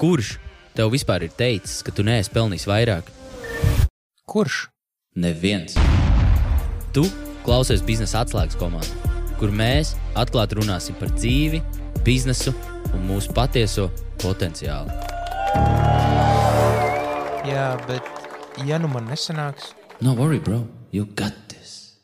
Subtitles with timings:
[0.00, 0.38] Kurš
[0.72, 3.10] tev vispār ir teicis, ka tu neesi pelnījis vairāk?
[4.24, 4.62] Kurš?
[5.20, 5.74] Neviens.
[6.96, 7.04] Tu
[7.44, 11.60] klausies biznesa atslēgas komandā, kur mēs atklāti runāsim par dzīvi,
[12.06, 12.54] biznesu
[12.94, 13.90] un mūsu patieso
[14.22, 14.88] potenciālu.
[17.50, 22.00] Jā, bet ja nu man nesanāks, No worry, bro, you got this.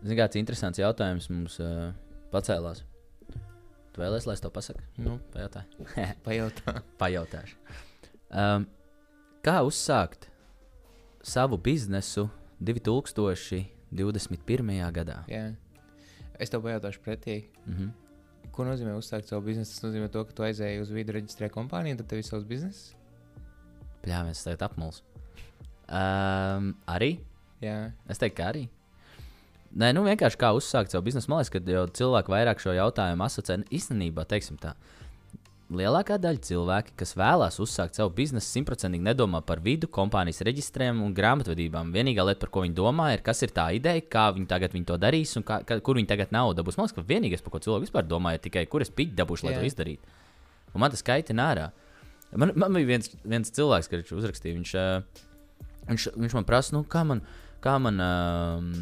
[0.00, 1.90] Zini, kāds interesants jautājums mums uh,
[2.32, 2.80] pacēlās.
[3.90, 4.82] Tu vēlēsies, lai es to pasaku?
[5.02, 5.64] nu, Pajautā.
[6.26, 6.76] pajautā.
[7.00, 7.56] Pajautāšu.
[8.30, 8.66] Um,
[9.42, 10.28] kā uzsākt
[11.26, 12.28] savu biznesu
[12.62, 14.92] 2021.
[14.94, 15.24] gadā?
[15.30, 15.48] Jā.
[16.40, 17.42] Es tev pajautāšu pretī.
[17.66, 17.90] Mm -hmm.
[18.52, 19.74] Ko nozīmē uzsākt savu biznesu?
[19.74, 22.94] Tas nozīmē to, ka tu aizēji uz vidu reģistrē kompāniju, tad tev ir savs bizness.
[24.06, 25.02] Jā, mēs tagad apmuls.
[25.88, 27.18] Um, arī?
[27.60, 28.68] Jā, Es teiktu, ka arī.
[29.70, 31.30] Nē, nu vienkārši kā uzsākt savu biznesu.
[31.30, 33.60] Man liekas, ka jau cilvēki vairāk šo jautājumu asociē.
[33.60, 34.72] Nu, Īstenībā, teiksim tā,
[35.70, 41.14] lielākā daļa cilvēki, kas vēlās uzsākt savu biznesu, simtprocentīgi nedomā par vidu, kompānijas reģistriem un
[41.14, 41.92] grāmatvedībām.
[41.94, 44.90] Vienīgā lieta, par ko viņi domā, ir, kas ir tā ideja, kā viņi tagad viņi
[44.90, 46.78] to darīs un kā, kā, kur viņi tagad naudu dabūs.
[46.80, 49.46] Man liekas, ka vienīgais, par ko cilvēki vispār domā, ir tikai, kur es piķi dabūšu,
[49.46, 49.62] lai Jā.
[49.62, 50.18] to izdarītu.
[50.74, 51.70] Un man tas kaitina ārā.
[52.34, 54.88] Man, man bija viens, viens cilvēks, kurš uzrakstīja, viņš, ā,
[55.90, 57.22] viņš, viņš man prasa, nu, kā man,
[57.62, 58.74] kā man um,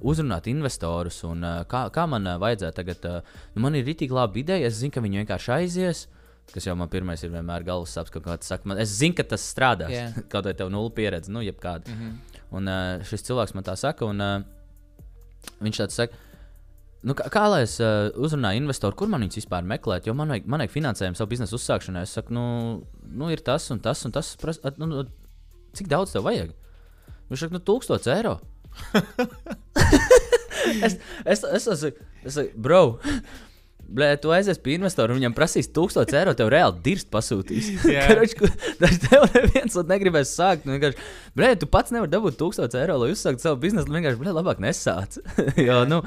[0.00, 3.08] uzrunāt investorus un uh, kā, kā man uh, vajadzētu tagad.
[3.54, 6.06] Nu, man ir rītīgi laba ideja, es zinu, ka viņi vienkārši aizies.
[6.48, 9.26] Kas jau man pirmais ir vienmēr galvas sapnis, ka kāds saka, man, es zinu, ka
[9.28, 9.92] tas strādās.
[9.92, 10.06] Jā.
[10.32, 11.88] Kaut vai tev nulle pieredze, nu, jebkāda.
[11.88, 12.38] mm -hmm.
[12.50, 12.70] Un
[13.04, 14.44] šis cilvēks man tā saka, un
[15.60, 16.16] viņš tāds saka,
[17.06, 20.32] nu, kā, kā lai es uh, uzrunāju investoru, kur man viņus vispār meklēt, jo man
[20.32, 22.04] vajag, man vajag finansējumu savu biznesu uzsākšanai.
[22.06, 22.44] Es saku, nu,
[23.02, 24.34] nu ir tas un tas un tas.
[24.40, 25.04] Pras, at, nu, nu,
[25.78, 26.54] cik daudz tev vajag?
[27.30, 28.38] Viņš saka, nu, tūkstoš eiro.
[30.86, 31.84] Es, es, es, es,
[32.24, 33.00] es bro.
[33.88, 37.70] Blē, tu aizies pie investora, viņam prasīs 1000 eiro, tev reāli dirst pasūtīs.
[38.82, 40.66] Tas tev neviens negribēs sākt.
[40.68, 41.06] Nu, vienkārši,
[41.38, 43.88] blē, tu pats nevari dabūt 1000 eiro, lai uzsāktu savu biznesu.
[43.88, 45.16] nu, Vienkārši, blē, labāk nesāc.
[45.68, 46.02] jo, nu,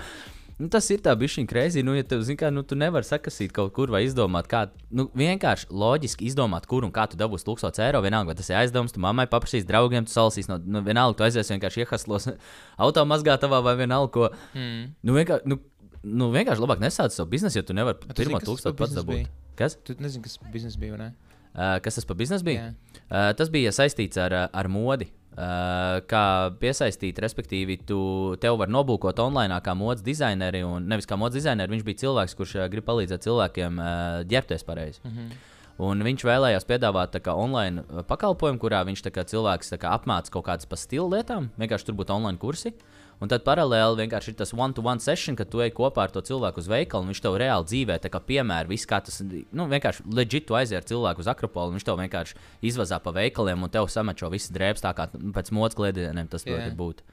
[0.61, 1.81] nu, tas ir tā bišķiņa krēsī.
[1.85, 5.07] Nu, ja tev, zin, kā, nu, tu nevari sakasīt kaut kur vai izdomāt, kā, nu,
[5.17, 8.03] vienkārši loģiski izdomāt, kur un kā tu dabūsi 1000 eiro.
[8.05, 11.27] Vienalga, vai tas ir aizdevums, tu mammai paprasīs, draugiem, tu salasīs, no, nu, vienalga, tu
[11.27, 12.29] aizies vienkārši iehaslos
[12.87, 14.31] automazgātavā vai vienalga, ko.
[14.53, 14.83] mm.
[15.07, 15.59] Nu, vienkārši, nu,
[16.03, 18.77] nu, vienkārši labāk nesāc savu biznesu, jo tu nevari tu pirmo zini, kas tas tūkstošu
[18.77, 19.17] par pats biznesu dabūt.
[19.17, 19.55] bija?
[19.61, 19.77] Kas?
[19.85, 21.09] Tu nezini, kas biznesa bija, vai ne?
[21.51, 22.69] Uh, kas tas par biznesu bija?
[22.69, 23.01] Jā.
[23.09, 25.11] Uh, tas bija saistīts ar, ar modi.
[25.31, 27.99] Uh, kā piesaistīt, respektīvi, tu
[28.43, 30.59] tev var nobūkot online kā modes dizaineri.
[30.67, 34.67] Un nevis kā modes dizaineri, viņš bija cilvēks, kurš uh, grib palīdzēt cilvēkiem uh, ģērbties
[34.67, 34.99] pareizi.
[35.05, 35.39] Mm -hmm.
[35.87, 40.31] Un viņš vēlējās piedāvāt kā, online uh, pakalpojumu, kurā viņš tā kā, cilvēks kā, apmāca
[40.31, 41.49] kaut kādas pa stilu lietām.
[41.57, 42.73] Vienkārši tur būtu online kursi.
[43.21, 46.57] Un tad paralēli vienkārši ir tas one-to-one session, kad tu ej kopā ar to cilvēku
[46.63, 50.07] uz veikalu, un viņš tev reāli dzīvē, tā kā piemēra, viss kā tas, nu, vienkārši
[50.09, 52.39] leģitīvi tu aizies ar cilvēku uz akropolu, un viņš tev vienkārši
[52.71, 56.73] izvazā pa veikaliem, un tev samečo visas drēbes, tā kā pēc modes kliedieniem tas yeah.
[56.73, 57.05] būt.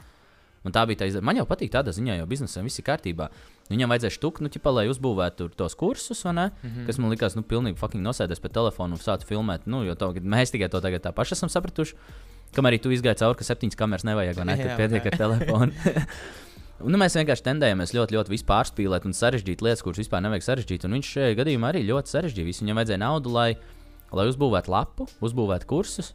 [0.66, 1.26] Un tā bija tā izdevies.
[1.28, 3.28] Man jau patīk tādā ziņā, jo biznesam viss ir kārtībā.
[3.68, 6.48] Viņam vajadzēja štuku, nu, ķipa, lai uzbūvētu tos kursus, ne?
[6.50, 6.70] Mm.
[6.70, 6.86] -hmm.
[6.88, 9.66] Kas man likās, nu, pilnīgi fucking nosēdēs pie telefona un sācis filmēt.
[9.66, 11.94] Nu, jo to, mēs tikai to tagad tā paši esam sapratuši.
[12.56, 14.56] Kamēr arī tu izgāji cauri, ka septiņas kameras nevajag, vai ne?
[14.60, 15.68] Tad pietiek ar telefonu.
[15.68, 15.74] Un,
[16.92, 20.86] nu, mēs vienkārši tendējāmies ļoti, ļoti pārspīlēt un sarežģīt lietas, kuras vispār nevajag sarežģīt.
[20.88, 22.48] Un viņš šajā gadījumā arī ļoti sarežģīja.
[22.48, 22.64] visu.
[22.64, 23.50] Viņam vajadzēja naudu, lai,
[24.14, 26.14] lai uzbūvētu lapu, uzbūvētu kursus,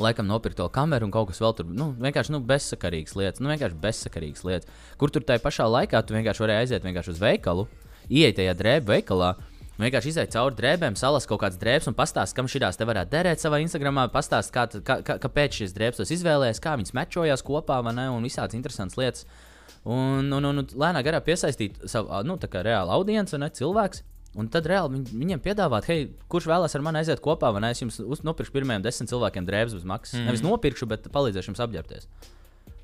[0.00, 1.68] laikam nopirkt to kameru un kaut kas vēl tur.
[1.76, 4.82] Nu, vienkārši nu, bezsakarīgas lietas, nu, vienkārši bezsakarīgas lietas.
[5.00, 7.66] Kur tur tajā pašā laikā tu vienkārši vari aiziet vienkārši uz veikalu,
[8.08, 9.34] ieiet tajā drēbju veikalā.
[9.80, 13.42] Vienkārši iziet cauri drēbēm, salas kaut kādas drēbes un pastāstīt, kam šīs te varētu derēt
[13.42, 14.08] savā Instagramā.
[14.12, 18.26] Pastāstīt, kā, kā, kā, kāpēc šīs drēbes tos izvēlējies, kā viņas mečojās kopā, ne, un
[18.26, 19.26] visādas interesantas lietas.
[19.84, 24.04] Un, un, un, un lēnām garā piesaistīt savu nu, reālu audienci, ne cilvēks.
[24.38, 27.72] Un tad reāli viņ, viņiem piedāvāt, hei, kurš vēlās ar mani aiziet kopā, vai ne?
[27.74, 30.20] Es jums uz- nopirkšu pirmajiem desmit cilvēkiem drēbes bez maksas.
[30.20, 30.28] Mm.
[30.28, 32.06] Nevis nopirkšu, bet palīdzēšu jums apģērbties.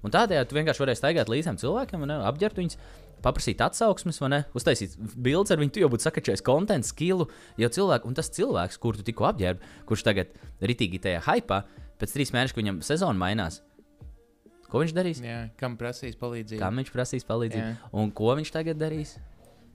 [0.02, 2.16] Un tādējādi vienkārši varēsi staigāt līdz tiem cilvēkiem, vai ne?
[2.28, 2.76] apģērbt viņus,
[3.24, 4.40] paprasīt atsauksmes, vai ne?
[4.56, 7.28] Uztaisīt bildes ar viņu, tu jau būtu sakačējis kontekstu, skilu.
[7.60, 11.62] Jo cilvēku, un tas cilvēks, kur tu tikko apģērbi, kurš tagad ritīgi tajā hypā,
[12.00, 13.62] pēc trīs mēnešiem, kad viņam sezona mainās,
[14.70, 15.22] ko viņš darīs?
[15.24, 16.60] Jā, kam prasīs palīdzību?
[16.60, 17.64] Kam viņš prasīs palīdzību?
[17.64, 17.94] Jā.
[17.96, 19.16] Un ko viņš tagad darīs?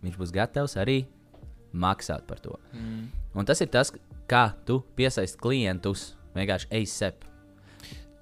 [0.05, 1.01] Viņš būs gatavs arī
[1.71, 2.57] maksāt par to.
[2.75, 3.09] Mm.
[3.37, 3.93] Un tas ir tas,
[4.29, 7.30] kā tu piesaisti klientus vienkārši ASAP.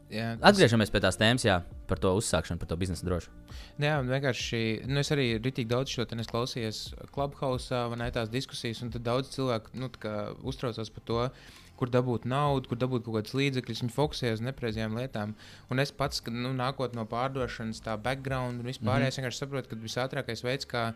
[0.10, 3.30] Jā, tas- Atgriežamies pie tās tēmas, jā, par to uzsākšanu, par to biznesa drošu.
[3.78, 4.88] Jā, un vienkārši.
[4.90, 9.06] Nu, es arī rītīgi daudz šo te klausījos Clubhouse vai ne tās diskusijas, un tad
[9.06, 9.90] daudz cilvēku nu,
[10.44, 11.30] uztraucās par to.
[11.80, 15.36] Kur dabūt naudu, kur dabūt kaut kādas līdzekļus, viņi fokusējas uz nepareizajām lietām.
[15.72, 19.16] Un es pats, kad nu, nākot no pārdošanas, tā background un vispār, mm -hmm.
[19.16, 20.94] vienkārši saprotu, ka visātrākais veids, kā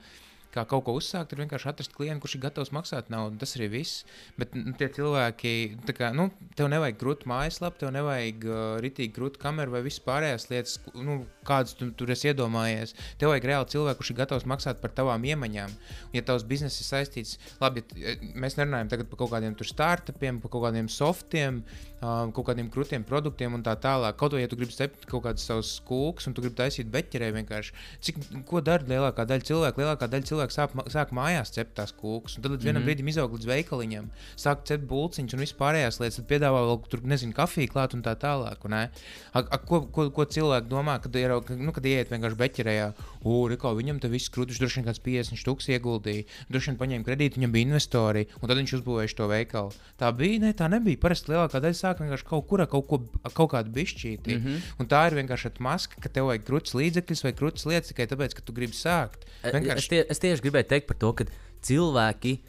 [0.54, 3.40] kā kaut ko uzsākt, ir vienkārši atrast klientu, kurš ir gatavs maksāt naudu.
[3.42, 4.04] Tas arī viss.
[4.40, 5.54] Bet nu, tie cilvēki,
[5.98, 10.50] kā, nu, tev nevajag grūti mājaslapu, tev nevajag uh, ritīgi grūti kameru vai visas pārējās
[10.52, 12.96] lietas, nu, kādas tu tur esi iedomājies.
[13.22, 15.74] Tev vajag reāli cilvēku, kurš ir gatavs maksāt par tavām iemaņām.
[15.74, 20.42] Un, ja tavs bizness ir saistīts, labi, ja mēs nerunājam tagad par kaut kādiem startupiem,
[20.44, 24.18] par kaut kādiem softiem, uh, kaut kādiem krūtiem produktiem un tā tālāk.
[24.20, 27.32] Kaut vai ja tu gribi cept kaut kādus savus kūkus un tu gribi taisīt beķerē
[27.38, 27.76] vienkārši.
[28.04, 28.20] Cik,
[28.50, 29.84] ko dara lielākā daļa cilvēku?
[29.84, 32.90] Lielākā daļa cilvēku sāk, sāk mājās cept tās kūkas, un tad līdz vienam mm -hmm.
[32.92, 37.34] brīdim izaug līdz veikaliņam, sāk cept bulciņus un vispārējās lietas, tad piedāvā vēl tur, nezinu,
[37.34, 38.66] kafiju klāt un tā tālāk.
[38.66, 38.90] Un, a,
[39.34, 43.74] a, ko, ko, ko cilvēki domā, kad, ir, nu, kad ieiet vienkārši beķerējā, uri, kā
[43.76, 47.56] viņam te viss krūtis, droši vien kāds 50 stūks ieguldīja, droši vien paņēma kredītu, viņam
[47.56, 49.72] bija investori, un tad viņš uzbūvēja to veikalu.
[50.00, 51.00] Tā bija, ne, tā nebija.
[51.04, 53.02] Parasti lielākā daļa sāk vienkārši kaut kurā, kaut, ko,
[53.34, 54.38] kaut kādu bišķīti.
[54.38, 54.72] Mm -hmm.
[54.80, 58.34] Un tā ir vienkārši maska, ka tev vajag krūtis līdzekļus vai krūtis lietas tikai tāpēc,
[58.34, 59.28] ka tu gribi sākt.
[59.44, 59.78] Vienkārši...
[59.78, 61.26] Es, tie, es tieši gribēju teikt par to, ka
[61.62, 62.40] cilvēki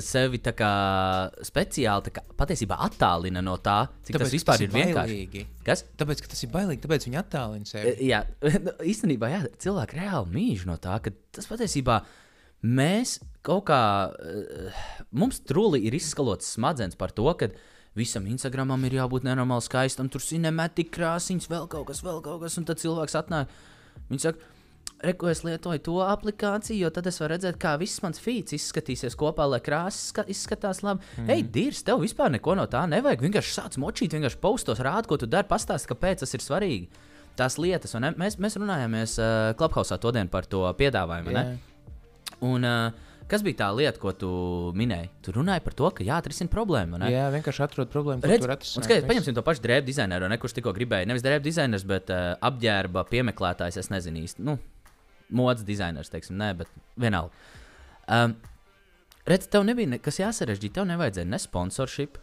[0.00, 0.72] sevi kā,
[1.44, 5.44] speciāli kā, patiesībā attālina no tā, cik tāpēc, tas vispār tas ir, ir vienkārši.
[5.66, 5.84] Kas?
[6.00, 7.92] Tāpēc, ka tas ir bailīgi, tāpēc viņi attālina sevi.
[7.92, 8.22] E, jā,
[8.66, 12.00] nu, īstenībā jā, cilvēki reāli mīl no tā, ka tas patiesībā
[12.62, 13.82] mēs kaut kā,
[14.16, 14.70] e,
[15.18, 17.50] mums trūli ir izskalots smadzenes par to, ka
[17.98, 22.56] visam Instagramam ir jābūt nenormāli skaistam, tur cinemātika krāsiņas, vēl kaut kas, vēl kaut kas,
[22.60, 23.52] un tad cilvēks atnāk.
[24.08, 24.52] Viņš saka,
[25.02, 29.16] Reku es lietoju to aplikāciju, jo tad es varu redzēt, kā viss mans feeds izskatīsies
[29.18, 31.02] kopā, lai krāsas izskatās labi.
[31.18, 31.32] Mm.
[31.34, 33.24] Ej, Dirs, tev vispār neko no tā nevajag.
[33.26, 37.08] Vienkārši sāc močīt, vienkārši postos, rādi, ko tu dari, pastāsti, kāpēc tas ir svarīgi.
[37.34, 41.34] Tās lietas, un mēs, mēs runājāmies uh, Clubhouse to dienu par to piedāvājumu.
[41.34, 41.50] Yeah.
[42.46, 44.30] Un, uh, Kas bija tā lieta, ko tu
[44.76, 45.08] minēji?
[45.24, 46.98] Tu runāji par to, ka jāatrisina problēma.
[47.00, 47.06] Ne?
[47.14, 48.28] Jā, vienkārši atrod problēmu.
[48.28, 51.08] Redz, un skaties, paņemsim to pašu drēbu dizaineru, ne, kurš tikko gribēja.
[51.08, 53.78] Nevis drēbu dizainers, bet uh, apģērba piemeklētājs.
[53.80, 54.44] Es nezinu īsti.
[54.44, 54.58] Nu,
[55.32, 57.32] modes dizainers, teiksim, nē, bet vienalga.
[58.04, 58.36] Um,
[59.28, 62.20] redz, tev nebija nekas jāsarežģīt, tev nevajadzēja ne sponsorship,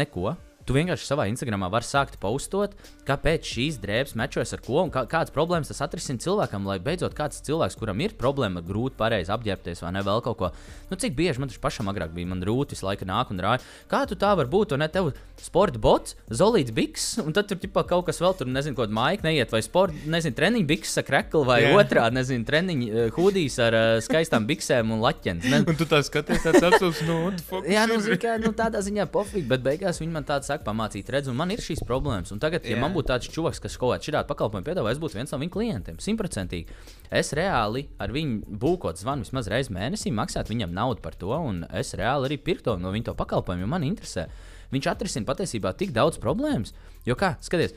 [0.00, 0.38] neko.
[0.66, 2.72] Tu vienkārši savā Instagramā vari sākt postot,
[3.06, 7.14] kāpēc šīs drēbes mečojas ar ko un kā, kādas problēmas tas atrisina cilvēkam, lai beidzot
[7.14, 10.48] kāds cilvēks, kuram ir problēma, grūti pareizi apģērbties vai ne vēl kaut ko.
[10.90, 13.62] Nu, cik bieži man tas pašam agrāk bija, man rūti visu laiku nāk un rāja.
[13.86, 14.74] Kā tu tā var būt?
[14.74, 18.50] Un ne tev sporta bots, zolīts biks, un tad tur ķipā, kaut kas vēl tur,
[18.50, 21.78] nezinu, ko maika neiet, vai sporta, nezinu, treniņu biks ar kreklu, vai yeah.
[21.78, 25.46] otrādi, nezinu, treniņu uh, hūdijas ar uh, skaistām biksēm un laķiem.
[25.62, 29.46] un tu tā skaties, tāds absolūts, nu, Jā, nu, zin, kā, nu, tādā ziņā pofīgi,
[29.50, 32.32] bet beigās viņi man tāds saka pamācīt, redz, un man ir šīs problēmas.
[32.34, 32.82] Un tagad, ja yeah.
[32.82, 35.54] man būtu tāds čoks, kas kaut kādā šādā pakalpojumā piedāvā, es būtu viens no viņa
[35.56, 36.78] klientiem, simtprocentīgi.
[37.20, 41.64] Es reāli ar viņu būkot zvanu vismaz reizi mēnesī, maksāt viņam naudu par to, un
[41.76, 44.28] es reāli arī pirktu no viņa to pakalpojumu, jo man interesē.
[44.72, 46.72] Viņš atrisina patiesībā tik daudz problēmas,
[47.06, 47.76] jo kā, skaties,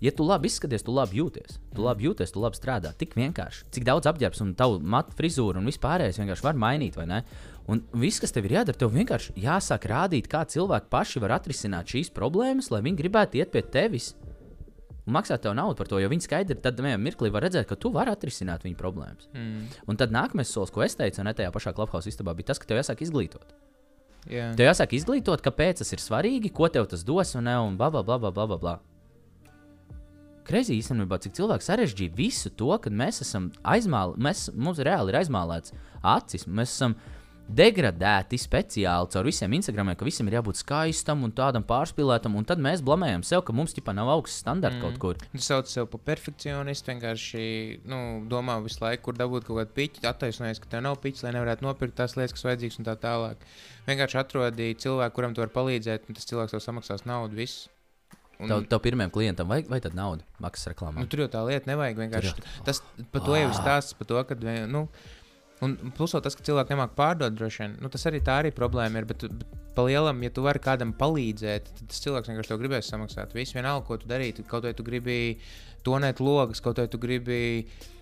[0.00, 1.58] Ja tu labi izskaties, tu labi jūties.
[1.76, 2.94] Tu labi jūties, tu labi strādā.
[2.96, 3.66] Tik vienkārši.
[3.76, 7.18] Cik daudz apģērbs un tavu matu frizūru un vispārējais vienkārši var mainīt, vai ne?
[7.70, 11.92] Un viss, kas tev ir jādara, tev vienkārši jāsāk rādīt, kā cilvēki paši var atrisināt
[11.92, 14.10] šīs problēmas, lai viņi gribētu iet pie tevis
[15.06, 16.00] un maksāt tev naudu par to.
[16.02, 19.30] Jo viņi skaidri tad vienā mirklī var redzēt, ka tu vari atrisināt viņu problēmas.
[19.34, 19.66] Mm.
[19.86, 22.60] Un tad nākamais solis, ko es teicu, un ne tajā pašā klubhausa istabā, bija tas,
[22.62, 23.54] ka tev jāsāk izglītot.
[24.28, 24.52] Yeah.
[24.58, 27.88] Tev jāsāk izglītot, kāpēc tas ir svarīgi, ko tev tas dos, un, ne, un bla,
[27.94, 28.74] bla, bla, bla, bla, bla.
[30.46, 35.74] Kreizī īstenībā, cik cilvēks sarežģīja visu to, ka mēs esam aizmālēti, mums reāli ir aizmālēts
[36.10, 36.46] acis.
[36.50, 37.19] Mēs esam uh,
[37.56, 42.62] degradēti speciāli caur visiem Instagramiem, ka visam ir jābūt skaistam un tādam pārspīlētam, un tad
[42.62, 44.84] mēs blamējam sev, ka mums tipā nav augsts standarts mm.
[44.84, 45.24] kaut kur.
[45.32, 47.42] Tu sauc sev par perfekcionistu, vienkārši
[47.90, 51.34] nu, domā visu laiku, kur dabūt kaut kādu piķi, attaisnojies, ka tev nav piķis, lai
[51.38, 53.44] nevarētu nopirkt tās lietas, kas vajadzīgas un tā tālāk.
[53.90, 57.38] Vienkārši atrodi cilvēku, kuram tu vari palīdzēt, un tas cilvēks tev samaksās naudu.
[57.40, 57.68] Viss.
[58.40, 58.48] Un...
[58.48, 61.02] Tev, tev pirmajam klientam vajag vai tad naudu maksas reklāmā?
[61.02, 61.98] Nu, tur jau tā lieta nevajag.
[62.06, 62.44] Vienkārši.
[62.64, 62.80] Tas
[63.12, 64.36] par to jau ir stāsts, par to, ka.
[64.70, 64.86] Nu,
[65.64, 69.02] Un plus tas, ka cilvēki nemāķi pārdot, droši vien, nu, tas arī tā arī problēma
[69.02, 69.08] ir.
[69.10, 72.90] Bet, bet pa lielam, ja tu vari kādam palīdzēt, tad tas cilvēks vienkārši tev gribēs
[72.90, 73.36] samaksāt.
[73.36, 74.46] Viss vienalga, ko tu darītu.
[74.48, 75.38] Kaut vai tu gribi
[75.86, 77.40] tonēt logus, kaut vai tu gribi.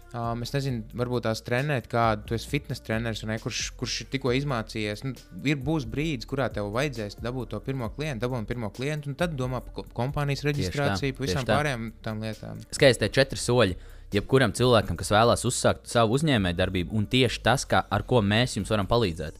[0.09, 4.33] Um, es nezinu, varbūt tās trenēt kādu, tu esi fitnes treneris, ne, kurš, kurš tikko
[4.39, 5.03] izmācījies.
[5.05, 5.13] Nu,
[5.45, 9.37] ir būs brīdis, kurā tev vajadzēs dabūt to pirmo klientu, dabūt pirmo klientu, un tad
[9.37, 12.65] domā par kompānijas reģistrāciju, par visām pārējām tām lietām.
[12.73, 13.77] Skaisti, četri soļi
[14.15, 18.73] jebkuram cilvēkam, kas vēlās uzsākt savu uzņēmējdarbību, un tieši tas, kā, ar ko mēs jums
[18.73, 19.37] varam palīdzēt.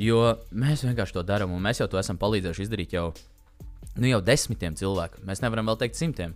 [0.00, 3.10] Jo mēs vienkārši to darām, un mēs jau to esam palīdzējuši izdarīt jau,
[3.96, 5.24] nu, jau desmitiem cilvēkiem.
[5.28, 6.34] Mēs nevaram vēl teikt simtiem,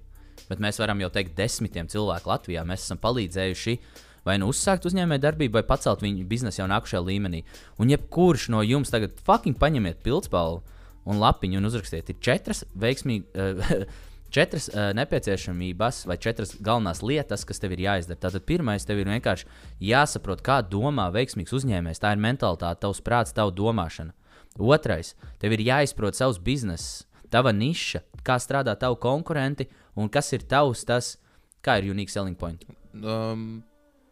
[0.48, 2.64] bet mēs varam jau teikt desmitiem cilvēku Latvijā.
[2.68, 3.76] Mēs esam palīdzējuši
[4.24, 7.42] vai nu uzsākt uzņēmējdarbību, vai pacelt viņu biznesu jau nākamajā līmenī.
[7.80, 10.60] Un jebkurš no jums tagad fucking paņemiet pildspalvu
[11.08, 13.84] un lapiņu un uzrakstiet, ir četras veiksmīgas.
[14.30, 18.18] Uh, četras uh, nepieciešamības vai četras galvenās lietas, kas tev ir jāizdara.
[18.28, 19.48] Tātad pirmais, tev ir vienkārši
[19.82, 22.00] jāsaprot, kā domā veiksmīgs uzņēmējs.
[22.00, 24.14] Tā ir mentalitāte, tavs prāts, tava domāšana.
[24.58, 29.68] Otrais, tev ir jāizprot savs bizness, tava niša, kā strādā tavi konkurenti
[29.98, 31.16] un kas ir tavs tas,
[31.62, 32.64] kā ir unique selling point.
[32.94, 33.62] Um,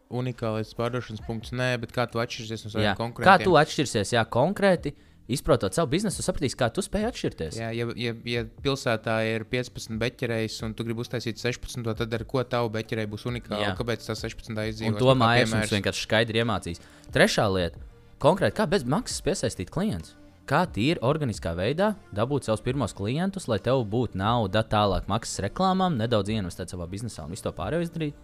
[0.09, 3.45] unikālais pārdošanas punkts, nē, bet kā tu atšķirsies no saviem Kā konkurentiem?
[3.45, 4.95] tu atšķirsies, jā, konkrēti
[5.29, 7.57] izprotot savu biznesu, sapratīsi, kā tu spēj atšķirties.
[7.59, 12.25] Jā, ja, ja, ja pilsētā ir 15 beķerējs un tu gribi uztaisīt 16, tad ar
[12.29, 13.67] ko tavu beķerēju būs unikāla?
[13.67, 13.75] Jā.
[13.77, 14.99] Kāpēc tas 16 Un izdzīvos?
[15.01, 16.81] to mājas mums vienkārši skaidri iemācīs.
[17.13, 17.81] Trešā lieta-
[18.25, 20.15] konkrēti, kā bez maksas piesaistīt klientus.
[20.49, 25.93] Kā tīri organiskā veidā dabūt savus pirmos klientus, lai tev būtu nauda tālāk maksas reklāmām,
[25.95, 28.15] nedaudz investēt savā biznesā un visu to pārējo izdarīt.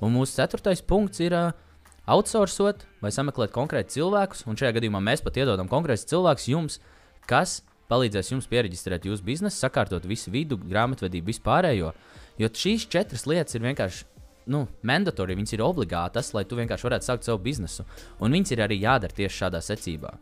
[0.00, 1.52] Un mūsu ceturtais punkts ir uh,
[2.08, 6.78] outsourcot vai sameklēt konkrēti cilvēkus, un šajā gadījumā mēs pat iedodam konkrētus cilvēkus jums,
[7.28, 11.92] kas palīdzēs jums pieregistrēt jūsu biznesu, sakārtot visu vidu, grāmatvedību, vispārējo.
[12.40, 14.06] Jo šīs četras lietas ir vienkārši
[14.50, 17.86] nu, mandatorijas, viņas ir obligātas, lai tu vienkārši varētu sākt savu biznesu.
[18.20, 20.14] Un viņas ir arī jādara tieši šādā secībā.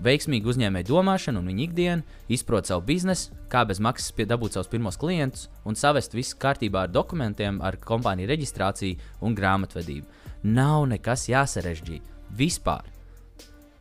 [0.00, 4.96] Veiksmīgi uzņēmēji domāšana un viņa ikdiena, izprot savu biznesu, kā bez maksas dabūt savus pirmos
[4.96, 10.19] klientus un savest visu kārtībā ar dokumentiem, ar kompāniju reģistrāciju un grāmatvedību.
[10.42, 12.00] Nav nekas jāsarežģī.
[12.36, 12.86] Vispār.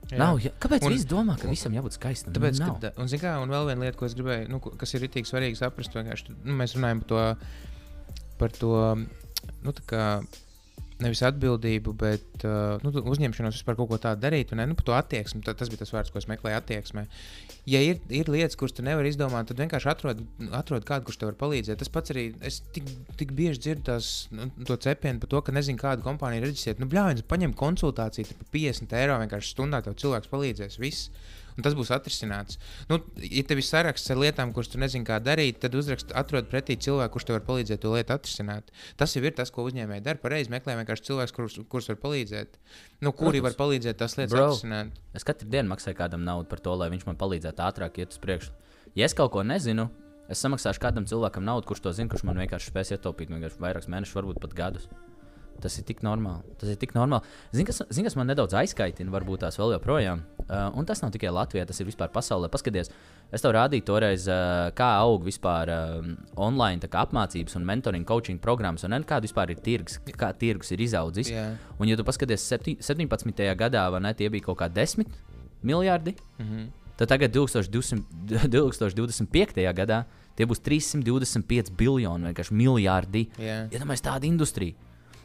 [0.09, 0.17] Jā.
[0.17, 0.49] Nav, jā.
[0.57, 2.33] Kāpēc Un- viņi domā, ka visam jābūt skaistam?
[2.33, 2.79] Tāpēc, nav.
[2.81, 5.59] ka, un, kā, un vēl viena lieta, ko es gribēju, nu, kas ir rītīgi svarīgi
[5.59, 7.21] saprast, vienkārši nu, mēs runājam par to,
[8.41, 8.71] par to
[9.61, 10.05] nu, kā,
[11.03, 14.51] nevis atbildību, bet uh, nu, uzņemšanos vispār kaut ko tādu darīt.
[14.57, 14.65] Ne?
[14.69, 17.05] Nu, par to attieksmi, tā, tas bija tas vārds, ko es meklēju attieksmē.
[17.69, 20.23] Ja ir, ir lietas, kuras tu nevari izdomāt, tad vienkārši atrod,
[20.57, 21.79] atrod kādu, kurš tev var palīdzēt.
[21.79, 22.87] Tas pats arī es tik,
[23.19, 26.83] tik bieži dzirdu tās, nu, to cepienu par to, ka nezinu, kādu kompāniju reģistrēt.
[26.83, 30.79] Nu, bļāvis, paņem konsultāciju par 50 eiro, vienkārši stundā tev cilvēks palīdzēs.
[30.83, 31.11] Viss.
[31.57, 32.59] Un tas būs atrisināts.
[32.89, 36.49] Nu, ja tev ir saraksts ar lietām, kuras tu nezini, kā darīt, tad uzrakst, atrod
[36.51, 38.73] pretī cilvēku, kurš tev var palīdzēt to lietu atrisināt.
[38.99, 40.21] Tas jau ir tas, ko uzņēmēji dara.
[40.21, 42.59] Pareizi meklē vienkārši cilvēks, kurus, kurus var palīdzēt.
[43.05, 44.49] Nu, kuri var palīdzēt tās lietas Bro.
[44.51, 44.99] atrisināt.
[45.17, 48.21] Es katru dienu maksāju kādam naudu par to, lai viņš man palīdzētu ātrāk iet uz
[48.23, 48.55] priekšu.
[48.97, 49.89] Ja es kaut ko nezinu,
[50.29, 53.89] es samaksāšu kādam cilvēkam naudu, kurš to zina, kurš man vienkārši spēs ietaupīt vienkārši vairākus
[53.91, 54.89] mēnešus, varbūt pat gadus.
[55.59, 56.43] Tas ir tik normāli.
[56.59, 57.23] Tas ir tik normāli.
[57.51, 60.21] Zini, kas, zin, kas man nedaudz aizkaitina, varbūt tās vēl joprojām.
[60.49, 62.47] Uh, un tas nav tikai Latvijā, tas ir vispār pasaulē.
[62.49, 62.89] Paskaties,
[63.31, 66.07] es tev rādīju toreiz, uh, kā aug vispār uh,
[66.39, 70.71] online tā kā apmācības un mentoring, coaching programmas, un kāda vispār ir tirgus, kā tirgus
[70.71, 71.29] ir izaudzis.
[71.29, 71.45] Jā.
[71.77, 73.45] Un, ja tu paskaties septi- 17.
[73.59, 75.05] gadā, vai ne, tie bija kaut kādi 10
[75.63, 76.67] miljardi, Mhm.
[76.97, 78.03] tad tagad 2200
[78.49, 79.73] 2025.
[79.79, 83.25] gadā tie būs 325 biljoni, vienkārši miljardi.
[83.37, 83.65] Jā.
[83.69, 84.73] Iedomājieties, tāda industrija.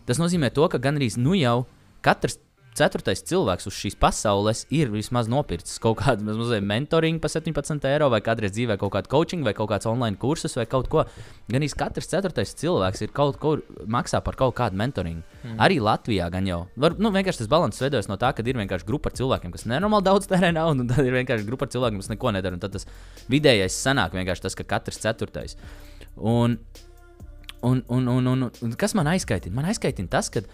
[0.08, 1.62] Tas nozīmē, to, ka gandrīz nu jau
[2.04, 2.38] katrs
[2.74, 8.08] ceturtais cilvēks uz šīs pasaules ir vismaz nopircis kaut kādu mazliet mentoringu par 17 eiro,
[8.12, 11.04] vai kādreiz dzīvē kaut kādu coaching, vai kaut kāds online kursus, vai kaut ko.
[11.50, 15.22] Gan arī katrs ceturtais cilvēks ir kaut kur maksā par kaut kādu mentoringu.
[15.44, 15.58] Mm.
[15.62, 16.62] Arī Latvijā gan jau.
[16.80, 19.68] Var, nu, vienkārši tas balans veidojas no tā, ka ir vienkārši grupa ar cilvēkiem, kas
[19.70, 22.58] nenormāli daudz tērē naudu, un tad ir vienkārši grupa ar cilvēkiem, kas neko nedara.
[22.62, 22.88] Tad tas
[23.30, 25.58] vidējais sanāk vienkārši tas, ka katrs ceturtais.
[26.18, 26.58] Un,
[27.64, 29.54] Un, un, un, un, un kas man aizskaitina?
[29.56, 30.44] Man aizskaitina tas, ka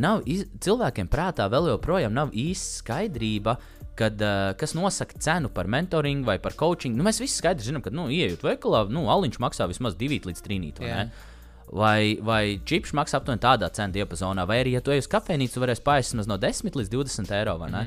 [0.00, 3.58] nav iz, cilvēkiem prātā vēl joprojām nav īsta skaidrība,
[3.98, 6.96] kad, uh, kas nosaka cenu par mentoringu vai par coaching.
[6.96, 10.44] Nu, mēs visi skaidri zinām, ka, nu, ienākot veikalā, nu, aliņš maksā vismaz 2 līdz
[10.48, 11.04] 3 Jā.
[11.06, 11.32] līdz
[11.74, 15.62] Vai, vai čips maksā aptuveni tādā cenu diapazonā, vai arī, ja tu ej uz kafejnīcu,
[15.62, 17.56] varēs vismaz no 10 līdz 20 eiro.
[17.58, 17.86] vai ne?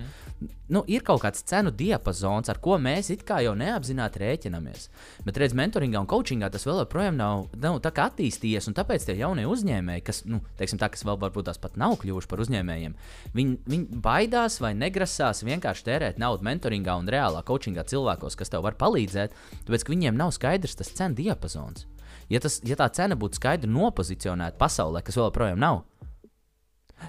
[0.70, 4.84] Nu, ir kaut kāds cenu diapazons, ar ko mēs it kā jau neapzināti rēķinamies.
[5.26, 9.08] Bet, redziet, mentoringā un coachingā tas vēl joprojām nav, nav tā kā attīstījies, un tāpēc
[9.08, 12.44] tie jaunie uzņēmēji, kas, nu, teiksim, tā, kas vēl varbūt tās pat nav kļuvuši par
[12.46, 12.94] uzņēmējiem,
[13.38, 18.68] viņi, viņi baidās vai negrasās vienkārši tērēt naudu mentoringā un reālā coachingā cilvēkos, kas tev
[18.68, 19.34] var palīdzēt,
[19.66, 21.88] tāpēc ka viņiem nav skaidrs tas cenu diapazons.
[22.30, 25.82] Ja, tas, ja tā cena būtu skaidri nopozicionēta pasaulē, kas vēl joprojām nav,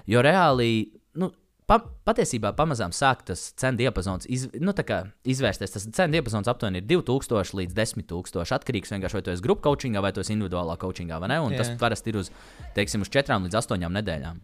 [0.07, 0.71] jo reāli,
[1.19, 1.33] nu,
[1.69, 1.77] pa,
[2.09, 5.75] patiesībā pamazām sāk tas cenu diapazons iz, nu, kā izvērsties.
[5.75, 8.45] Tas cenu diapazons aptuveni ir 2000 līdz 10 000.
[8.57, 11.19] Atkarīgs vienkārši vai tu esi grupu coachingā vai tu esi individuālā coachingā?
[11.21, 11.61] Un Jā.
[11.61, 12.31] tas parasti ir uz,
[12.77, 14.41] teiksim, uz 4 līdz 8 nedēļām.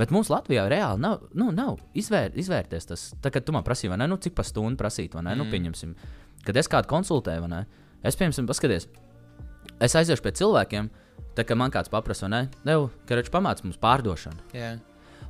[0.00, 3.06] Bet mums Latvijā reāli nav, nu, nav izvēr, izvērties tas.
[3.20, 5.42] Tā kā tu man prasīji, ne, nu, cik pa stundu prasīt, vai ne, mm.
[5.42, 5.94] nu, pieņemsim,
[6.46, 7.62] kad es kādu konsultēju, vai ne,
[8.00, 8.86] es, piemēram, paskaties,
[9.82, 10.88] es aiziešu pie cilvēkiem,
[11.36, 14.46] tā kā man kāds paprasa, vai ne, Dev, ka viņš pamāca mums pārdošanu.
[14.56, 14.78] Jā.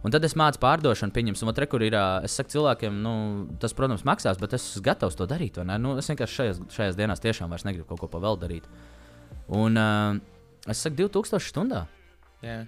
[0.00, 1.97] Un tad es mācu pārdošanu, pieņemsim, otru, kur ir.
[2.25, 3.14] Es saku cilvēkiem, nu,
[3.61, 5.61] tas, protams, maksās, bet es esmu gatavs to darīt.
[5.61, 8.69] Nu, es vienkārši šajās, šajās dienās tiešām vairs negribu kaut ko pa vēl darīt.
[9.52, 10.16] Un uh,
[10.71, 11.85] es saku, 2000 stundā.
[12.45, 12.62] Jā.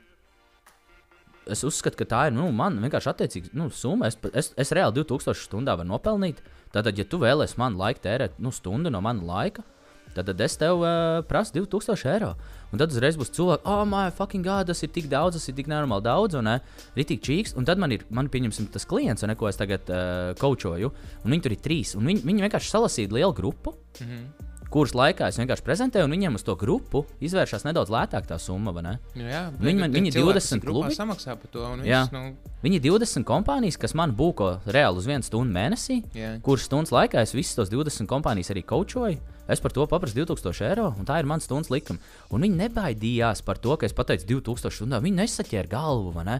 [1.50, 4.12] Es uzskatu, ka tā ir nu, man vienkārši attiecīga nu, summa.
[4.12, 6.44] Es, es, es reāli 2000 stundā varu nopelnīt.
[6.74, 9.80] Tātad, ja tu vēlēsies man laiku tērēt nu, stundu no mana laika, tad,
[10.16, 12.34] tad es tev uh, prasu 2000 eiro.
[12.72, 15.56] Un tad uzreiz būs cilvēki, oh, my fucking god, tas ir tik daudz, tas ir
[15.58, 17.56] tik nenormāli daudz, un arī tik čīks.
[17.60, 20.92] Un tad man ir, man pieņemsim, tas klients, ne, ko es tagad uh, kočoju,
[21.24, 21.96] un viņi tur ir trīs.
[21.98, 23.76] Viņi, viņi vienkārši salasīja lielu grupu.
[24.00, 28.28] Mm -hmm kuras laikā es vienkārši prezentēju, un viņiem uz to grupu izvēršas nedaudz lētāk
[28.28, 28.72] tā summa.
[28.72, 31.66] Nu jā, viņi man viņi 20 klubi samaksā par to.
[31.82, 32.24] Viss, nu...
[32.64, 36.34] viņi 20 kompānijas, kas man būko reāli uz vienu stundu mēnesī, jā.
[36.44, 39.20] kuras stundas laikā es visas tos 20 kompānijas arī kočoju.
[39.50, 42.02] Es par to paprasu 2000 eiro, un tā ir mans stundas likuma.
[42.30, 45.02] Un viņi nebaidījās par to, ka es pateicu 2000 stundā.
[45.02, 46.14] Viņi nesaķēra galvu.
[46.26, 46.38] Ne?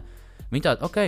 [0.53, 1.03] Viņi tādi, ok.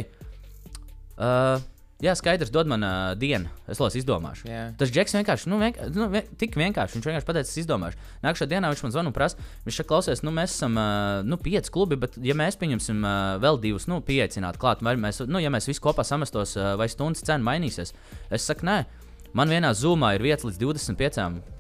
[1.16, 1.64] Uh,
[2.04, 3.48] Jā, skaidrs, dod man uh, dienu.
[3.72, 4.50] Es to izdomāšu.
[4.50, 4.74] Yeah.
[4.76, 6.98] Tas Džeks vienkārši, nu, vienkār, nu vien, tik vienkārši.
[6.98, 8.02] Viņš vienkārši pateica, es izdomāšu.
[8.26, 11.40] Nākamā dienā viņš man zvana un prasa, viņš saka, klausies, nu, mēs esam uh, nu,
[11.40, 15.40] pieci klubi, bet, ja mēs pieņemsim uh, vēl divus, nu, pieaicināt klāt, vai mēs, nu,
[15.40, 17.96] ja mēs visi kopā samestos, uh, vai stundas cena mainīsies,
[18.28, 18.82] es saku, nē.
[19.36, 21.18] Man vienā zūmā ir vietas līdz 25,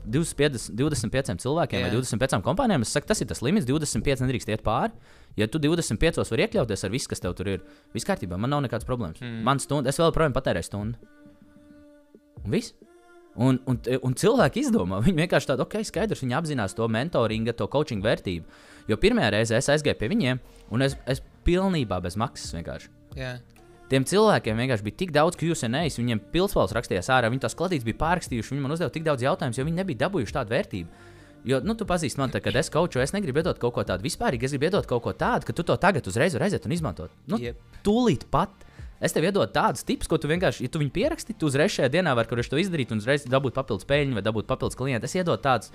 [0.08, 1.89] 25, 25 cilvēkiem yeah.
[1.89, 2.86] vai 25 kompānijām.
[2.86, 4.96] Es saku, tas ir tas limits, 25 nedrīkst iet pāri.
[5.36, 8.63] Ja tu 25 vari iekļauties ar visu, kas tev tur ir, viss kārtībā, man nav
[8.63, 9.20] nekādas problēmas.
[9.20, 9.41] Mm.
[9.44, 11.12] Man stunda, es vēl joprojām patērēju stundu.
[12.46, 12.72] Un viss.
[13.36, 17.67] Un, un, un cilvēki izdomā, viņi vienkārši tādu, ok, skaidrs, viņi apzinās to mentoringa, to
[17.67, 18.48] coaching vērtību.
[18.88, 20.39] Jo pirmā reize es aizgāju pie viņiem,
[20.72, 22.94] un es, es pilnībā bez maksas vienkārši.
[23.20, 23.44] Yeah.
[23.89, 28.00] Tiem cilvēkiem vienkārši bija tik daudz QCNAs, viņiem pilsvalsts rakstījās ārā, viņi tās kladītes bija
[28.00, 31.12] pārrakstījuši, viņi man uzdeva tik daudz jautājumu, jo viņi nebija dabūjuši tādu vērtību.
[31.46, 33.84] Jo, nu, tu pazīsti man, tā, kad es kaut ko, es negribu iedot kaut ko
[33.86, 36.74] tādu vispārīgi, es gribu iedot kaut ko tādu, ka tu to tagad uzreiz aiziet un
[36.74, 37.13] izmantot.
[37.30, 37.62] Nu, yep.
[37.86, 38.65] Tūlīt pat.
[39.04, 41.92] Es tev iedodu tādus tipus, ko tu vienkārši, ja tu viņu pieraksti, tu uzreiz šajā
[41.94, 45.06] dienā vari to izdarīt un uzreiz dabūt papildus peļņu vai dabūt papildus klientu.
[45.06, 45.70] Es iedodu tādus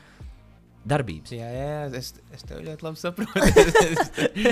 [0.89, 1.33] darbības.
[1.37, 3.33] Jā, jā, es, es tev ļoti labi saprotu.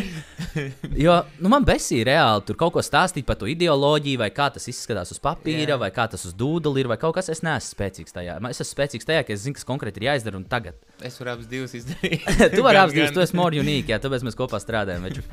[1.04, 4.68] jo nu, man besīja reāli tur kaut ko stāstīt par to ideoloģiju, vai kā tas
[4.68, 5.78] izskatās uz papīra, jā.
[5.80, 7.30] vai kā tas uz dūdeli ir, vai kaut kas.
[7.32, 8.36] Es neesmu spēcīgs tajā.
[8.50, 10.76] Es esmu spēcīgs tajā, ka es zinu, kas konkrēti ir jāizdara un tagad.
[11.00, 12.28] Es varu abas divas izdarīt.
[12.52, 15.08] tu vari abas divas, tu esi more unique, jā, tāpēc mēs kopā strādājam.
[15.08, 15.24] Veču.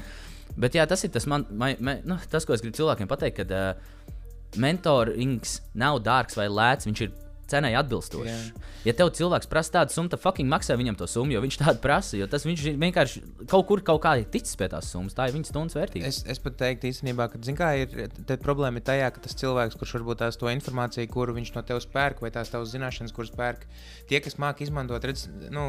[0.56, 3.44] Bet jā, tas ir tas, man, man, man, nu, tas ko es gribu cilvēkiem pateikt,
[3.44, 4.16] ka uh,
[4.62, 7.12] mentorings nav dārgs vai lēts, viņš ir
[7.50, 8.28] cenai atbilstošs.
[8.28, 8.72] Yeah.
[8.86, 11.82] Ja tev cilvēks prasa tādu summu, tad fucking maksā viņam to summu, jo viņš tādu
[11.84, 12.18] prasa.
[12.20, 15.16] Jo tas viņš vienkārši kaut kur kaut kā ir ticis pie tās summas.
[15.18, 16.10] Tā ir viņa stundas vērtība.
[16.10, 17.96] Es, es pat teiktu, īstenībā, ka kā, ir,
[18.46, 21.90] problēma ir tajā, ka tas cilvēks, kurš varbūt tās to informāciju, kuru viņš no tevis
[21.90, 23.66] pērk, vai tās tavas zināšanas, kuras pērk,
[24.10, 25.68] tie, kas māki izmantot, redz, nu,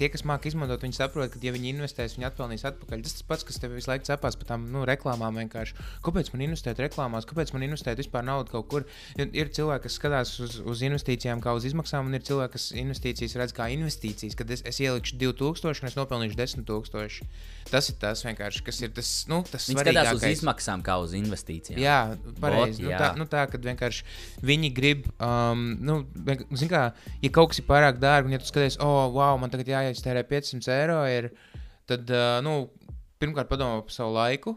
[0.00, 3.02] tie, kas māki izmantot, viņi saprot, ka, ja viņi investēs, viņi atpelnīs atpakaļ.
[3.06, 5.38] Tas tas pats, kas tev visu laiku cepās par tām nu, reklāmām.
[5.42, 5.76] Vienkārši.
[6.06, 8.86] Kāpēc man investēt reklāmās, kāpēc man investēt vispār naudu kaut kur?
[9.18, 13.36] Ir, cilvēki, kas skatās uz, uz investīcijām kā uz izmaksām, un ir cilvēki, kas investīcijas
[13.42, 17.30] redz kā investīcijas, kad es, es ielikšu 2000 un es nopelnīšu 10 000.
[17.68, 21.12] Tas ir tas vienkārši, kas ir tas, nu, tas Viņi skatās uz izmaksām kā uz
[21.18, 21.80] investīcijām.
[21.82, 21.98] Jā,
[22.40, 22.86] pareizi.
[22.86, 24.06] Nu, tā, nu, tā, kad vienkārši
[24.48, 25.98] viņi grib, um, nu,
[26.56, 26.84] zin kā,
[27.20, 30.24] ja kaut kas ir pārāk dārgi, un ja tu skaties, oh, wow, man tagad jāiestērē
[30.28, 31.30] 500 eiro, ir,
[31.90, 32.10] tad,
[32.46, 32.60] nu,
[33.18, 34.54] pirmkārt padomā par savu laiku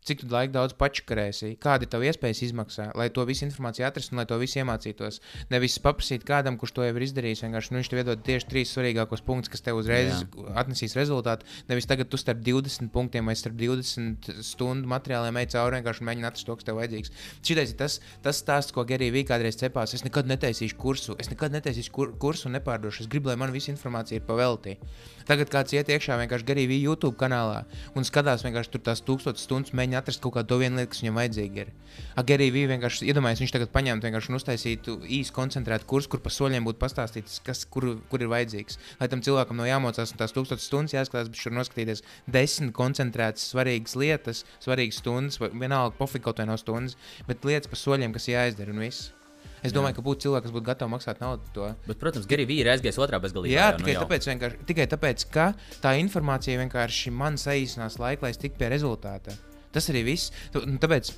[0.00, 4.22] Cik laika daudz pačakarēsi, kāda ir tava iespējas izmaksā, lai to visu informāciju atrastu un
[4.22, 5.18] lai to visu iemācītos.
[5.52, 7.42] Nevis paprasīt kādam, kurš to jau ir izdarījis.
[7.44, 10.46] Vienkārši nu, viņš tev iedod tieši trīs svarīgākos punktus, kas tev uzreiz Jā.
[10.62, 11.44] atnesīs rezultātu.
[11.68, 16.28] Nevis tagad tu starp 20 punktiem vai starp 20 stundu materiāliem ej cauri vienkārši mēģini
[16.30, 17.12] atrast to, kas tev vajadzīgs.
[17.44, 19.92] Šitais ir tas, tas stāsts, ko Gerija Vīka kādreiz cepās.
[19.98, 23.04] Es nekad netaisīšu kursu, es nekad netaisīšu kur, kursu un nepārdošu.
[23.04, 24.78] Es gribu, lai man visa informācija ir pavelti.
[25.28, 27.64] Tagad kāds iet iekšā vienkārši Vīka YouTube kanālā
[27.96, 31.20] un skatās vienkārši tur tās tūkstotis stundas mēģina atrast kaut kādu vienu lietu, kas viņam
[31.20, 31.64] vajadzīga.
[31.64, 31.72] Ir.
[32.20, 36.32] Agri bija vienkārši iedomājies, viņš tagad paņemtu vienkārši un uztaisītu īsu koncentrētu kursu, kur pa
[36.34, 38.80] soļiem būtu pastāstīts, kas kur, kur ir vajadzīgs.
[39.00, 43.50] Lai tam cilvēkam nav jāmocās un tās tūkstotis stundas jāskatās, bet šur noskatīties desmit koncentrētas,
[43.54, 48.30] svarīgas lietas, svarīgas stundas, vienalga pofīgi kaut vai no stundas, bet lietas pa soļiem, kas
[48.30, 49.19] jāizdara un viss.
[49.60, 49.98] Es domāju, Jā.
[49.98, 51.66] ka būtu cilvēki, kas būtu gatavi maksāt naudu par to.
[51.84, 53.52] Bet, protams, Gary Vee ir aizgājis otrā bezgalībā.
[53.52, 54.28] Jā, tikai, nu tāpēc,
[54.70, 55.50] tikai tāpēc, ka
[55.84, 59.36] tā informācija vienkārši man saīsinās laiku, lai es tiktu pie rezultāta.
[59.74, 60.32] Tas arī viss.
[60.54, 61.12] Nu, tāpēc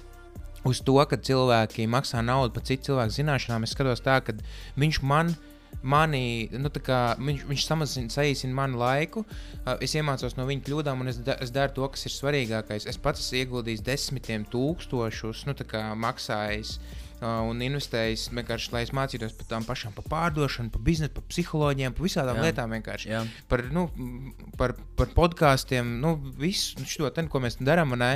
[0.69, 4.35] uz to, ka cilvēki maksā naudu par citu cilvēku zināšanām, es skatos tā, ka
[4.81, 5.35] viņš man.
[5.83, 9.25] Mani, nu, kā, viņš viņš samazina, saīsina manu laiku.
[9.25, 12.87] Uh, es iemācos no viņa kļūdām, un es, da, es daru to, kas ir svarīgākais.
[12.91, 18.95] Es pats esmu ieguldījis desmitiem tūkstošus, nu, kā maksājis uh, un investējis vienkārši, lai es
[18.95, 22.79] mācītos par tām pašām, par pārdošanu, par biznesu, par psiholoģiem, par visām lietām.
[23.07, 23.25] Jā.
[23.51, 23.89] Par, nu,
[24.61, 27.95] par, par podkāstiem, nu, visu šo te, ko mēs darām.
[27.97, 28.07] Un,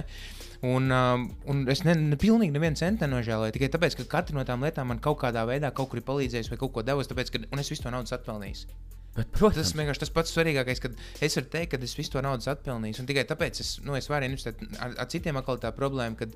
[0.64, 3.52] Un, um, un es ne, ne, pilnīgi nevienu centu nenožēloju.
[3.56, 6.54] Tikai tāpēc, ka katra no tām lietām man kaut kādā veidā kaut kur ir palīdzējusi
[6.54, 7.12] vai kaut ko devusi.
[7.12, 8.68] Tāpēc, ka, un es visu to naudu atpelnīju.
[9.16, 12.20] Bet, protams, Tas vienkārši tas pats svarīgākais, kad es varu teikt, ka es visu to
[12.24, 12.98] naudu atpelnīju.
[13.00, 14.60] Un tikai tāpēc es, nu, es varu investēt.
[14.76, 16.28] Ar, ar citiem atkal tā problēma, ka,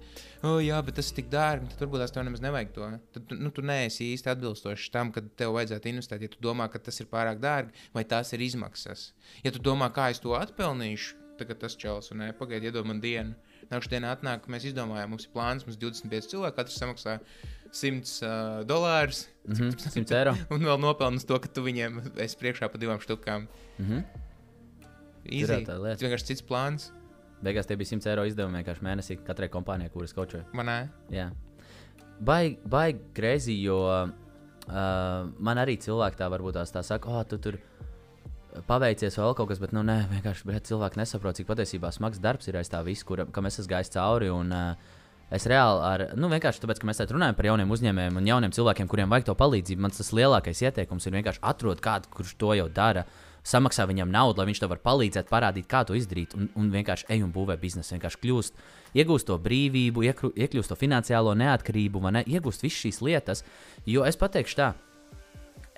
[0.48, 2.88] oh, jā, bet tas ir tik dārgi, tad varbūt tās tev nemaz nevajag to.
[3.16, 6.24] Tad tu- nu, tu neesi īsti atbilstošs tam, kad tev vajadzētu investēt.
[6.24, 9.11] Ja tu domā, ka tas ir pārāk dārgi, vai tās ir izmaksas.
[9.44, 13.04] Ja tu domā, kā es to atpelnīšu, tagad tas čels un nē, pagaidi, iedod man
[13.04, 13.37] dienu.
[13.70, 17.18] Nākamā dienā atnāk, mēs izdomājām, mums ir plāns, mums ir 25 cilvēki, katrs samaksā
[17.70, 19.28] 100 uh, dolārus.
[19.46, 20.35] mm -hmm, 100 eiro.
[20.50, 23.46] Un vēl nopelnījis to, ka tu viņiem esi priekšā pa divām štukām.
[23.78, 24.02] Mm -hmm.
[25.30, 25.61] Lieta.
[25.64, 26.90] Tas vienkārši cits plāns.
[27.42, 30.44] Beigās tie bija 100 eiro izdevumi vienkārši mēnesī katrai kompānijai, kuras kočoja.
[30.52, 31.30] Man nē, Jā.
[32.20, 34.11] Baigi, baigi greizi, jo uh,
[35.38, 37.59] man arī cilvēki tā varbūt tās tā saka, oh, tu tur
[38.68, 42.50] paveicies vēl kaut kas, bet nu, nē, vienkārši bret, cilvēki nesaprot, cik patiesībā smags darbs
[42.50, 44.32] ir aiz tā visa, kur, kam es esmu gājis cauri.
[44.34, 44.96] Un, uh,
[45.30, 48.54] Es reāli, ar, nu, vienkārši tāpēc, ka mēs šeit runājam par jauniem uzņēmējiem un jauniem
[48.54, 52.50] cilvēkiem, kuriem vajag to palīdzību, man tas lielākais ieteikums ir vienkārši atrast kādu, kurš to
[52.58, 53.04] jau dara,
[53.46, 57.06] samaksā viņam naudu, lai viņš tev var palīdzēt, parādīt, kā to izdarīt, un, un vienkārši
[57.14, 57.94] ej un būvē biznesu.
[57.94, 58.58] Vienkārši kļūst,
[58.98, 62.24] iegūst to brīvību, iekru, iekļūst to finansiālo neatkarību, ne?
[62.26, 63.44] Iegūst visas šīs lietas.
[63.86, 64.72] Jo es pateikšu tā,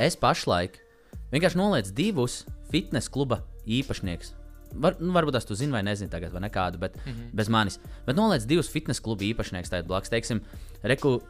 [0.00, 0.80] es pašlaik
[1.35, 4.32] vienkārši nolieku divus fitnes kluba īpašniekus.
[4.72, 7.30] Var, nu, varbūt tas tu zini, vai nezini, tagad, vai nekādu, bet mm -hmm.
[7.37, 7.78] bez manis.
[8.06, 10.08] Bet noliec divus fitnes klubu īpašniekus tādā blakus.
[10.08, 10.40] Teiksim,
[10.82, 11.20] reku,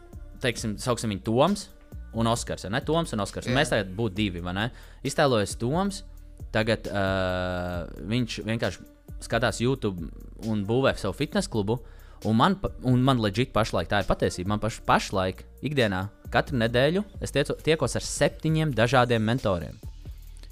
[0.41, 1.69] teiksim, sauksim viņu Toms
[2.15, 2.65] un Oskars.
[2.71, 3.47] Ne Toms un Oskars.
[3.47, 3.59] Un Jā.
[3.59, 4.71] mēs tagad būtu divi, vai ne?
[5.05, 6.05] Iztēlojies Toms.
[6.53, 8.79] Tagad uh, viņš vienkārši
[9.21, 10.11] skatās YouTube
[10.47, 11.81] un būvē savu fitnes klubu.
[12.25, 14.49] Un man, un man leģit pašlaik tā ir patiesība.
[14.49, 19.79] Man paš, pašlaik, ikdienā, katru nedēļu es tiecu, tiekos ar septiņiem dažādiem mentoriem.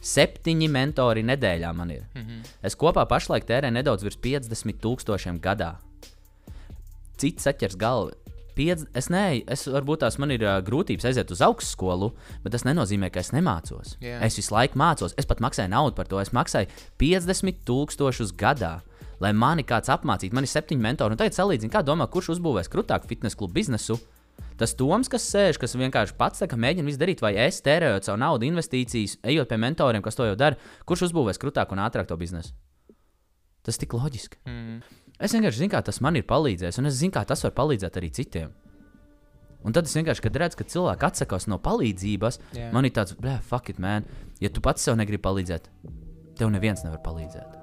[0.00, 2.04] Septiņi mentori nedēļā man ir.
[2.14, 2.50] Mm -hmm.
[2.64, 5.76] Es kopā pašlaik tērēju nedaudz virs 50 tūkstošiem gadā.
[7.16, 8.16] Cits saķers galvu.
[8.54, 8.86] Piedz...
[8.94, 12.10] Es neju, es varbūt tās man ir uh, grūtības aiziet uz augstskolu,
[12.42, 13.96] bet tas nenozīmē, ka es nemācos.
[14.00, 14.18] Jā.
[14.26, 16.20] Es visu laiku mācos, es pat maksāju naudu par to.
[16.20, 16.66] Es maksāju
[16.98, 18.80] 50 tūkstošus gadā.
[19.20, 21.12] Lai mani kāds apmācītu, man ir septiņi mentori.
[21.12, 23.98] Un tagad salīdzinu, kā domā, kurš uzbūvēs krūtāku fitnes klubu biznesu.
[24.60, 28.10] Tas Toms, kas sēž, kas vienkārši pats tā, ka mēģina visu darīt, vai es tērējot
[28.10, 32.10] savu naudu, investīcijas, ejot pie mentoriem, kas to jau dara, kurš uzbūvēs krūtāku un ātrāk
[32.10, 32.52] to biznesu.
[33.64, 34.40] Tas ir tik loģiski.
[34.44, 34.82] Mm.
[35.16, 37.96] Es vienkārši zinu, kā tas man ir palīdzējis, un es zinu, kā tas var palīdzēt
[38.00, 38.52] arī citiem.
[39.64, 42.68] Un tad es vienkārši, redzu, ka cilvēki atsakās no palīdzības, Jā.
[42.72, 44.08] man ir tāds, blē, fuck it, man.
[44.40, 45.68] Ja tu pats sev negribi palīdzēt,
[46.40, 47.56] tev neviens nevar palīdzēt.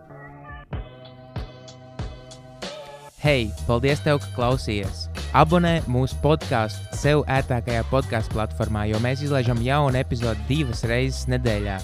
[3.21, 5.07] Hei, paldies, tev, ka klausījies!
[5.38, 11.76] Abonē mūsu podkāstu sev ērtākajā podkāstu platformā, jo mēs izlaižam jaunu epizodi divas reizes nedēļā,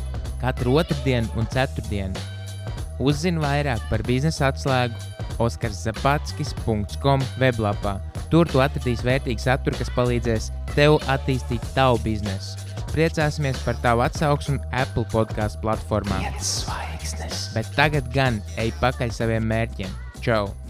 [0.41, 2.17] katru otrdienu un ceturtdienu.
[2.97, 7.99] Uzzini vairāk par biznesa atslēgu oskarszapatskis.com weblapā.
[8.33, 12.57] Tur tu atradīsi vērtīgu saturu, kas palīdzēs tev attīstīt tavu biznesu.
[12.89, 16.23] Priecāsimies par tavu atsauksmi Apple podkāstu platformā.
[17.53, 19.97] Bet tagad gan ej pakaļ saviem mērķiem.
[20.25, 20.62] Čau!